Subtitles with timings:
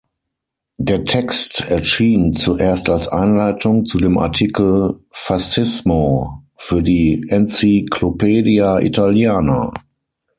[0.79, 9.71] Der Text erschien zuerst als Einleitung zu dem Artikel "Fascismo" für die "Enciclopedia Italiana".